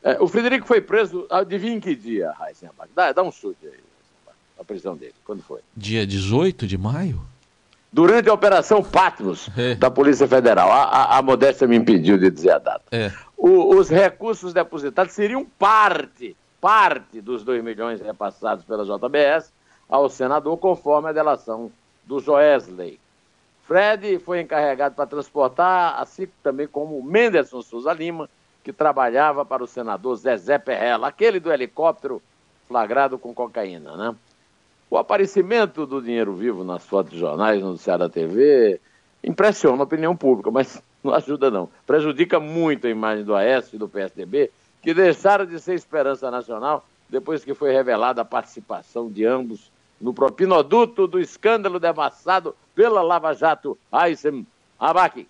É, 0.03 0.18
o 0.20 0.27
Frederico 0.27 0.65
foi 0.65 0.82
preso, 0.82 1.27
adivinha 1.30 1.75
em 1.75 1.80
que 1.80 1.96
dia, 1.96 2.34
Heisenberg? 2.48 2.91
Dá, 2.96 3.12
dá 3.12 3.22
um 3.22 3.32
chute 3.32 3.68
aí 3.68 3.80
a 4.60 4.63
prisão 4.63 4.96
dele? 4.96 5.13
Quando 5.25 5.44
foi? 5.44 5.60
Dia 5.75 6.06
18 6.06 6.65
de 6.65 6.77
maio? 6.77 7.22
Durante 7.91 8.30
a 8.30 8.34
Operação 8.34 8.82
Patmos 8.82 9.50
é. 9.58 9.75
da 9.75 9.91
Polícia 9.91 10.27
Federal. 10.27 10.72
A, 10.72 10.84
a, 10.84 11.18
a, 11.18 11.22
modéstia 11.22 11.68
me 11.68 11.75
impediu 11.75 12.18
de 12.18 12.32
dizer 12.32 12.51
a 12.51 12.58
data. 12.58 12.84
É. 12.91 13.12
O, 13.36 13.75
os 13.75 13.89
recursos 13.89 14.53
depositados 14.53 15.13
seriam 15.13 15.46
parte, 15.60 16.36
parte 16.62 17.20
dos 17.20 17.44
2 17.44 17.63
milhões 17.63 18.00
repassados 18.00 18.63
pela 18.63 18.86
JBS 18.86 19.51
ao 19.89 20.08
senador, 20.08 20.56
conforme 20.58 21.10
a 21.10 21.12
delação 21.12 21.72
do 22.06 22.20
Joesley. 22.20 23.00
Fred 23.63 24.20
foi 24.20 24.41
encarregado 24.41 24.96
para 24.96 25.08
transportar, 25.08 26.00
assim 26.00 26.27
também 26.44 26.68
como 26.68 27.01
Menderson 27.03 27.62
Souza 27.62 27.91
Lima, 27.91 28.30
que 28.63 28.72
trabalhava 28.72 29.44
para 29.44 29.63
o 29.63 29.68
senador 29.68 30.15
Zezé 30.15 30.60
Perrella, 30.60 31.08
aquele 31.08 31.39
do 31.39 31.51
helicóptero 31.51 32.22
flagrado 32.68 33.18
com 33.18 33.34
cocaína, 33.34 33.98
né? 33.98 34.15
O 34.89 34.98
aparecimento 34.98 35.86
do 35.86 36.01
dinheiro 36.01 36.34
vivo 36.34 36.63
nas 36.63 36.86
fotos 36.86 37.13
de 37.13 37.20
jornais, 37.20 37.62
no 37.62 37.77
Ceará 37.77 38.10
TV, 38.10 38.80
impressiona 39.24 39.82
a 39.82 39.84
opinião 39.84 40.15
pública, 40.15 40.51
mas 40.51 40.82
não 41.03 41.13
ajuda 41.13 41.50
não. 41.50 41.70
Prejudica 41.88 42.39
muito 42.39 42.86
a 42.86 42.89
imagem 42.89 43.24
do 43.24 43.34
Aécio 43.34 43.75
e 43.75 43.80
do 43.80 43.88
PSDB, 43.88 44.51
que 44.81 44.93
deixaram 44.93 45.45
de 45.45 45.59
ser 45.59 45.75
esperança 45.75 46.31
nacional 46.31 46.85
depois 47.09 47.43
que 47.43 47.53
foi 47.53 47.71
revelada 47.71 48.21
a 48.21 48.25
participação 48.25 49.09
de 49.09 49.25
ambos 49.25 49.71
no 50.00 50.13
propinoduto 50.13 51.05
do 51.07 51.19
escândalo 51.19 51.79
devassado 51.79 52.55
pela 52.73 53.01
Lava 53.01 53.33
Jato 53.33 53.77
Aysen 53.91 54.45
Abac. 54.79 55.27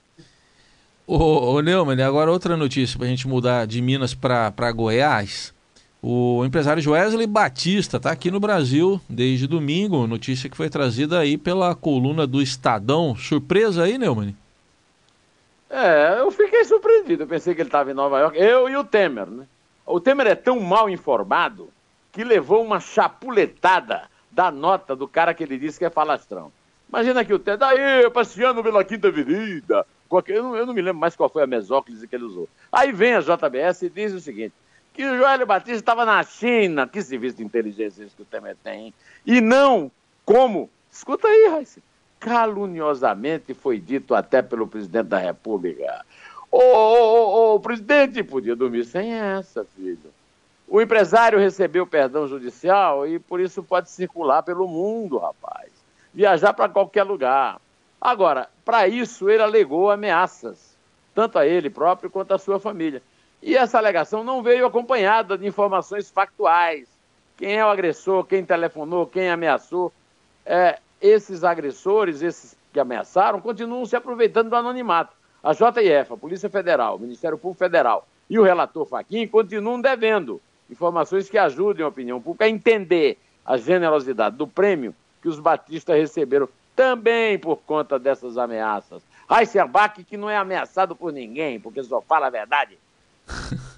Ô, 1.05 1.55
ô 1.55 1.61
Neumann, 1.61 2.01
agora 2.01 2.31
outra 2.31 2.55
notícia 2.55 2.97
para 2.97 3.07
a 3.07 3.09
gente 3.09 3.27
mudar 3.27 3.65
de 3.67 3.81
Minas 3.81 4.13
para 4.13 4.71
Goiás. 4.71 5.53
O 6.01 6.43
empresário 6.45 6.81
Joesley 6.81 7.27
Batista 7.27 7.97
está 7.97 8.11
aqui 8.11 8.31
no 8.31 8.39
Brasil 8.39 8.99
desde 9.09 9.45
domingo, 9.45 10.07
notícia 10.07 10.49
que 10.49 10.57
foi 10.57 10.69
trazida 10.69 11.19
aí 11.19 11.37
pela 11.37 11.75
coluna 11.75 12.25
do 12.25 12.41
Estadão. 12.41 13.15
Surpresa 13.15 13.83
aí, 13.83 13.97
Neumann? 13.97 14.35
Fiquei 16.31 16.63
surpreendido. 16.65 17.23
Eu 17.23 17.27
pensei 17.27 17.53
que 17.53 17.61
ele 17.61 17.69
estava 17.69 17.91
em 17.91 17.93
Nova 17.93 18.19
York. 18.19 18.37
Eu 18.37 18.69
e 18.69 18.75
o 18.75 18.83
Temer, 18.83 19.27
né? 19.27 19.45
O 19.85 19.99
Temer 19.99 20.27
é 20.27 20.35
tão 20.35 20.59
mal 20.59 20.89
informado 20.89 21.69
que 22.11 22.23
levou 22.23 22.63
uma 22.63 22.79
chapuletada 22.79 24.09
da 24.31 24.51
nota 24.51 24.95
do 24.95 25.07
cara 25.07 25.33
que 25.33 25.43
ele 25.43 25.57
disse 25.57 25.79
que 25.79 25.85
é 25.85 25.89
falastrão. 25.89 26.51
Imagina 26.89 27.23
que 27.23 27.33
o 27.33 27.39
Temer, 27.39 27.59
daí, 27.59 28.09
passeando 28.09 28.63
pela 28.63 28.83
Quinta 28.83 29.07
Avenida, 29.07 29.85
eu 30.27 30.43
não, 30.43 30.55
eu 30.55 30.65
não 30.65 30.73
me 30.73 30.81
lembro 30.81 30.99
mais 30.99 31.15
qual 31.15 31.29
foi 31.29 31.43
a 31.43 31.47
mesóclise 31.47 32.07
que 32.07 32.15
ele 32.15 32.25
usou. 32.25 32.49
Aí 32.71 32.91
vem 32.91 33.13
a 33.13 33.21
JBS 33.21 33.83
e 33.83 33.89
diz 33.89 34.13
o 34.13 34.19
seguinte, 34.19 34.53
que 34.93 35.05
o 35.05 35.17
Joélio 35.17 35.45
Batista 35.45 35.77
estava 35.77 36.05
na 36.05 36.21
China, 36.23 36.87
que 36.87 37.01
serviço 37.01 37.37
de 37.37 37.43
inteligência 37.43 38.07
que 38.15 38.21
o 38.21 38.25
Temer 38.25 38.57
tem, 38.61 38.93
e 39.25 39.39
não 39.39 39.89
como, 40.25 40.69
escuta 40.91 41.27
aí, 41.27 41.47
Raíssa, 41.49 41.81
caluniosamente 42.19 43.53
foi 43.53 43.79
dito 43.79 44.13
até 44.13 44.41
pelo 44.41 44.67
presidente 44.67 45.07
da 45.07 45.17
República. 45.17 46.05
Ô, 46.51 46.59
ô, 46.59 47.55
ô, 47.55 47.59
presidente, 47.61 48.21
podia 48.23 48.55
dormir 48.55 48.83
sem 48.83 49.13
essa, 49.13 49.63
filho. 49.63 50.11
O 50.67 50.81
empresário 50.81 51.39
recebeu 51.39 51.87
perdão 51.87 52.27
judicial 52.27 53.07
e 53.07 53.19
por 53.19 53.39
isso 53.39 53.63
pode 53.63 53.89
circular 53.89 54.43
pelo 54.43 54.67
mundo, 54.67 55.17
rapaz. 55.17 55.71
Viajar 56.13 56.53
para 56.53 56.67
qualquer 56.67 57.03
lugar. 57.03 57.59
Agora, 57.99 58.49
para 58.65 58.87
isso 58.87 59.29
ele 59.29 59.41
alegou 59.41 59.89
ameaças, 59.89 60.75
tanto 61.15 61.39
a 61.39 61.47
ele 61.47 61.69
próprio 61.69 62.09
quanto 62.09 62.33
à 62.33 62.37
sua 62.37 62.59
família. 62.59 63.01
E 63.41 63.55
essa 63.55 63.77
alegação 63.77 64.23
não 64.23 64.43
veio 64.43 64.65
acompanhada 64.65 65.37
de 65.37 65.47
informações 65.47 66.11
factuais. 66.11 66.87
Quem 67.37 67.57
é 67.57 67.65
o 67.65 67.69
agressor, 67.69 68.25
quem 68.25 68.43
telefonou, 68.43 69.07
quem 69.07 69.29
ameaçou. 69.29 69.91
É, 70.45 70.79
esses 71.01 71.43
agressores, 71.43 72.21
esses 72.21 72.57
que 72.73 72.79
ameaçaram, 72.79 73.39
continuam 73.41 73.85
se 73.85 73.95
aproveitando 73.95 74.49
do 74.49 74.55
anonimato. 74.55 75.20
A 75.43 75.53
JF, 75.53 76.13
a 76.13 76.17
Polícia 76.17 76.49
Federal, 76.49 76.95
o 76.95 76.99
Ministério 76.99 77.37
Público 77.37 77.59
Federal 77.59 78.07
e 78.29 78.37
o 78.37 78.43
relator 78.43 78.85
Faquim 78.85 79.27
continuam 79.27 79.81
devendo 79.81 80.39
informações 80.69 81.29
que 81.29 81.37
ajudem 81.37 81.83
a 81.83 81.89
opinião 81.89 82.21
pública 82.21 82.45
a 82.45 82.49
entender 82.49 83.17
a 83.45 83.57
generosidade 83.57 84.37
do 84.37 84.47
prêmio 84.47 84.95
que 85.21 85.27
os 85.27 85.39
batistas 85.39 85.97
receberam 85.97 86.47
também 86.75 87.37
por 87.37 87.57
conta 87.57 87.99
dessas 87.99 88.37
ameaças. 88.37 89.01
Heisenbach 89.29 90.03
que 90.03 90.17
não 90.17 90.29
é 90.29 90.37
ameaçado 90.37 90.95
por 90.95 91.11
ninguém, 91.11 91.59
porque 91.59 91.83
só 91.83 92.01
fala 92.01 92.27
a 92.27 92.29
verdade. 92.29 92.77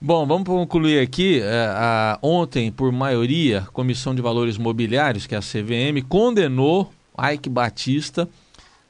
Bom, 0.00 0.26
vamos 0.26 0.46
concluir 0.46 1.00
aqui. 1.00 1.40
É, 1.40 1.66
a, 1.70 2.18
ontem, 2.20 2.70
por 2.70 2.92
maioria, 2.92 3.60
a 3.60 3.70
Comissão 3.70 4.14
de 4.14 4.20
Valores 4.20 4.58
Mobiliários, 4.58 5.26
que 5.26 5.34
é 5.34 5.38
a 5.38 5.40
CVM, 5.40 6.06
condenou 6.06 6.92
Ike 7.32 7.48
Batista 7.48 8.28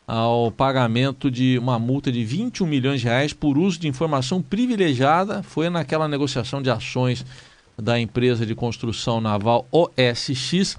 ao 0.07 0.53
pagamento 0.53 1.31
de 1.31 1.59
uma 1.59 1.79
multa 1.79 2.13
de 2.13 2.25
21 2.25 2.67
milhões 2.67 3.01
de 3.01 3.07
reais 3.07 3.33
por 3.33 3.59
uso 3.59 3.79
de 3.81 3.89
informação 3.89 4.41
privilegiada. 4.41 5.43
Foi 5.43 5.69
naquela 5.69 6.07
negociação 6.07 6.63
de 6.63 6.71
ações 6.71 7.25
da 7.77 7.99
empresa 7.99 8.47
de 8.47 8.55
construção 8.55 9.21
naval 9.21 9.67
OSX. 9.73 10.79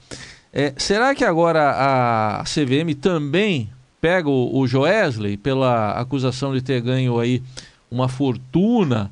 É, 0.54 0.74
será 0.78 1.14
que 1.14 1.26
agora 1.26 2.40
a 2.40 2.44
CVM 2.44 2.96
também 3.00 3.70
pega 4.00 4.30
o, 4.30 4.58
o 4.58 4.68
Joesley 4.68 5.38
pela 5.38 5.92
acusação 5.92 6.54
de 6.54 6.62
ter 6.62 6.82
ganho 6.82 7.20
aí 7.20 7.44
uma 7.92 8.08
fortuna 8.08 9.12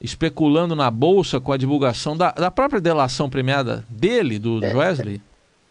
especulando 0.00 0.76
na 0.76 0.90
bolsa 0.90 1.40
com 1.40 1.52
a 1.52 1.56
divulgação 1.56 2.16
da, 2.16 2.30
da 2.30 2.50
própria 2.50 2.80
delação 2.80 3.30
premiada 3.30 3.84
dele, 3.88 4.38
do 4.38 4.62
é, 4.62 4.74
Wesley? 4.74 5.22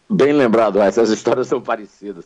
Bem 0.10 0.34
lembrado, 0.34 0.82
essas 0.82 1.10
histórias 1.10 1.48
são 1.48 1.62
parecidas. 1.62 2.26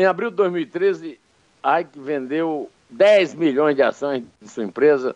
Em 0.00 0.06
abril 0.06 0.30
de 0.30 0.36
2013, 0.36 1.20
Ike 1.62 1.98
vendeu 2.00 2.70
10 2.88 3.34
milhões 3.34 3.76
de 3.76 3.82
ações 3.82 4.24
de 4.40 4.48
sua 4.48 4.64
empresa 4.64 5.14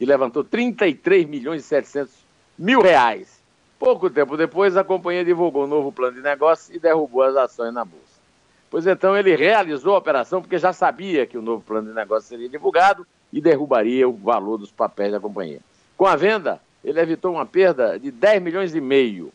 e 0.00 0.06
levantou 0.06 0.42
33 0.42 1.28
milhões 1.28 1.60
e 1.60 1.64
700 1.66 2.14
mil 2.58 2.80
reais. 2.80 3.42
Pouco 3.78 4.08
tempo 4.08 4.34
depois, 4.34 4.74
a 4.74 4.82
companhia 4.82 5.22
divulgou 5.22 5.64
um 5.64 5.66
novo 5.66 5.92
plano 5.92 6.16
de 6.16 6.22
negócio 6.22 6.74
e 6.74 6.78
derrubou 6.78 7.20
as 7.24 7.36
ações 7.36 7.74
na 7.74 7.84
bolsa. 7.84 8.22
Pois 8.70 8.86
então, 8.86 9.14
ele 9.14 9.36
realizou 9.36 9.96
a 9.96 9.98
operação 9.98 10.40
porque 10.40 10.56
já 10.56 10.72
sabia 10.72 11.26
que 11.26 11.36
o 11.36 11.42
novo 11.42 11.62
plano 11.62 11.90
de 11.90 11.94
negócio 11.94 12.26
seria 12.26 12.48
divulgado 12.48 13.06
e 13.30 13.38
derrubaria 13.38 14.08
o 14.08 14.14
valor 14.14 14.56
dos 14.56 14.72
papéis 14.72 15.12
da 15.12 15.20
companhia. 15.20 15.60
Com 15.94 16.06
a 16.06 16.16
venda, 16.16 16.58
ele 16.82 16.98
evitou 16.98 17.34
uma 17.34 17.44
perda 17.44 17.98
de 17.98 18.10
10 18.10 18.42
milhões 18.42 18.74
e 18.74 18.80
meio. 18.80 19.30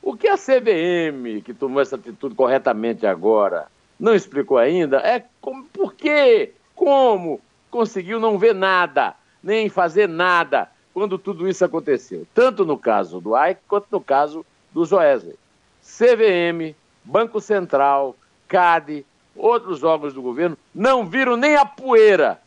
O 0.00 0.16
que 0.16 0.26
a 0.26 0.38
CVM, 0.38 1.42
que 1.44 1.52
tomou 1.52 1.82
essa 1.82 1.96
atitude 1.96 2.34
corretamente 2.34 3.06
agora, 3.06 3.66
não 3.98 4.14
explicou 4.14 4.58
ainda 4.58 4.98
é 4.98 5.24
como, 5.40 5.64
por 5.64 5.94
quê, 5.94 6.52
como 6.74 7.40
conseguiu 7.70 8.20
não 8.20 8.38
ver 8.38 8.54
nada, 8.54 9.14
nem 9.42 9.68
fazer 9.68 10.08
nada 10.08 10.70
quando 10.92 11.18
tudo 11.18 11.48
isso 11.48 11.64
aconteceu. 11.64 12.26
Tanto 12.34 12.64
no 12.64 12.78
caso 12.78 13.20
do 13.20 13.36
Ike 13.36 13.60
quanto 13.68 13.86
no 13.90 14.00
caso 14.00 14.44
do 14.72 14.84
Joesley. 14.84 15.36
CVM, 15.82 16.74
Banco 17.04 17.40
Central, 17.40 18.16
CAD, 18.48 19.04
outros 19.34 19.84
órgãos 19.84 20.14
do 20.14 20.22
governo 20.22 20.56
não 20.74 21.06
viram 21.06 21.36
nem 21.36 21.56
a 21.56 21.64
poeira 21.64 22.40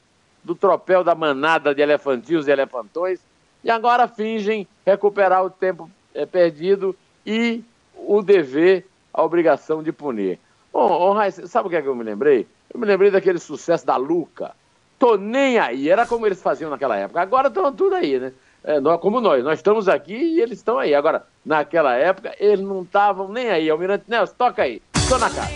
do 0.43 0.55
tropel 0.55 1.03
da 1.03 1.13
manada 1.13 1.75
de 1.75 1.81
elefantinhos 1.81 2.47
e 2.47 2.51
elefantões 2.51 3.19
e 3.63 3.69
agora 3.69 4.07
fingem 4.07 4.67
recuperar 4.85 5.45
o 5.45 5.49
tempo 5.49 5.89
é, 6.13 6.25
perdido 6.25 6.95
e 7.25 7.63
o 7.95 8.21
dever, 8.21 8.87
a 9.13 9.23
obrigação 9.23 9.83
de 9.83 9.91
punir. 9.91 10.39
Bom, 10.71 10.87
oh, 10.91 11.13
oh, 11.13 11.47
sabe 11.47 11.67
o 11.67 11.69
que 11.69 11.75
é 11.75 11.81
que 11.81 11.87
eu 11.87 11.95
me 11.95 12.03
lembrei? 12.03 12.47
Eu 12.73 12.79
me 12.79 12.85
lembrei 12.85 13.09
daquele 13.09 13.39
sucesso 13.39 13.85
da 13.85 13.95
Luca. 13.97 14.51
Tô 14.99 15.15
nem 15.17 15.57
aí, 15.57 15.89
era 15.89 16.05
como 16.05 16.25
eles 16.25 16.41
faziam 16.41 16.69
naquela 16.69 16.95
época. 16.95 17.21
Agora 17.21 17.47
estão 17.47 17.73
tudo 17.73 17.95
aí, 17.95 18.19
né? 18.19 18.33
É, 18.63 18.79
nós, 18.79 18.99
como 18.99 19.21
nós, 19.21 19.43
nós 19.43 19.59
estamos 19.59 19.87
aqui 19.87 20.13
e 20.13 20.41
eles 20.41 20.59
estão 20.59 20.77
aí. 20.77 20.93
Agora, 20.93 21.25
naquela 21.45 21.95
época, 21.95 22.35
eles 22.39 22.59
não 22.59 22.83
estavam 22.83 23.29
nem 23.29 23.49
aí. 23.49 23.69
Almirante 23.69 24.05
Nelson, 24.07 24.33
toca 24.37 24.63
aí, 24.63 24.81
tô 25.07 25.17
na 25.17 25.29
casa. 25.29 25.49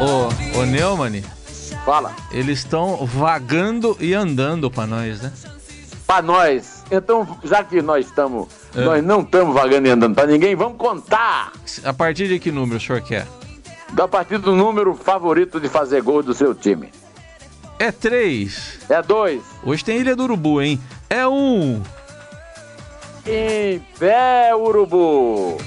Ô, 0.00 0.58
ô 0.58 0.66
Neumann. 0.66 1.22
Fala. 1.84 2.14
Eles 2.30 2.60
estão 2.60 3.04
vagando 3.04 3.96
e 3.98 4.14
andando 4.14 4.70
para 4.70 4.86
nós, 4.86 5.20
né? 5.20 5.32
Para 6.06 6.22
nós. 6.22 6.84
Então, 6.90 7.38
já 7.42 7.64
que 7.64 7.82
nós 7.82 8.06
estamos. 8.06 8.48
É. 8.74 8.84
Nós 8.84 9.04
não 9.04 9.20
estamos 9.22 9.54
vagando 9.54 9.88
e 9.88 9.90
andando 9.90 10.14
para 10.14 10.26
ninguém, 10.26 10.54
vamos 10.54 10.78
contar. 10.78 11.52
A 11.84 11.92
partir 11.92 12.28
de 12.28 12.38
que 12.38 12.52
número 12.52 12.76
o 12.76 12.80
senhor 12.80 13.00
quer? 13.02 13.26
A 14.00 14.08
partir 14.08 14.38
do 14.38 14.54
número 14.54 14.94
favorito 14.94 15.60
de 15.60 15.68
fazer 15.68 16.02
gol 16.02 16.22
do 16.22 16.32
seu 16.32 16.54
time. 16.54 16.90
É 17.78 17.90
três. 17.90 18.78
É 18.88 19.02
dois. 19.02 19.42
Hoje 19.64 19.84
tem 19.84 19.98
Ilha 19.98 20.14
do 20.14 20.22
Urubu, 20.22 20.62
hein? 20.62 20.80
É 21.10 21.26
um. 21.26 21.82
Em 23.26 23.80
pé, 23.98 24.54
Urubu. 24.54 25.58